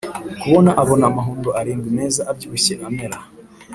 [0.41, 3.19] Kubona abona amahundo arindwi meza abyibushye amera